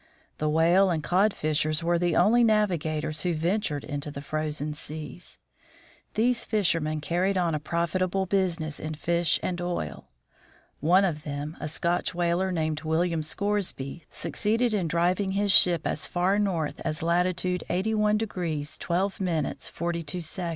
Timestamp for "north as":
16.39-17.03